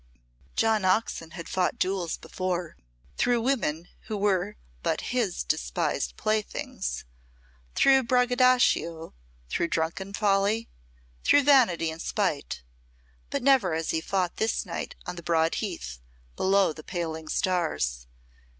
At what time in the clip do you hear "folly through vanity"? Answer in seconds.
10.15-11.91